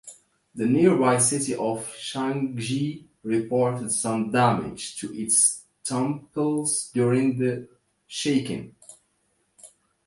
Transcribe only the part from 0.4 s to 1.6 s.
The nearby city